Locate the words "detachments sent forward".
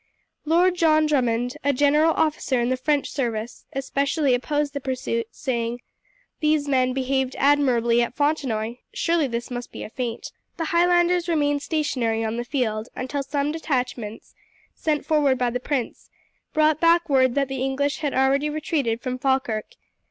13.51-15.37